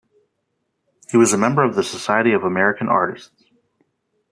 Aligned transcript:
He 1.11 1.17
was 1.17 1.31
a 1.31 1.37
member 1.37 1.61
of 1.63 1.75
the 1.75 1.83
Society 1.83 2.33
of 2.33 2.41
American 2.43 2.87
Artists. 2.89 3.43